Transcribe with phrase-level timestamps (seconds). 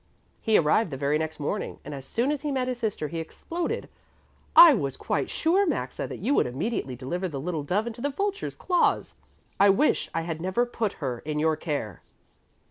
[0.41, 3.19] He arrived the very next morning, and as soon as he met his sister, he
[3.19, 3.87] exploded:
[4.55, 8.09] "I was quite sure, Maxa, that you would immediately deliver the little dove into the
[8.09, 9.13] vulture's claws.
[9.59, 12.01] I wish I had never put her in your care!"